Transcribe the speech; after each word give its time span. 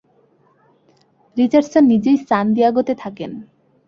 Richardson 1.37 1.83
নিজেই 1.83 2.17
San 2.27 2.45
দিয়াগোতে 2.55 2.93
থাকেন। 2.95 3.31